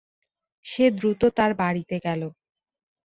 [0.65, 2.21] সে দ্রুত তার বাড়িতে গেল।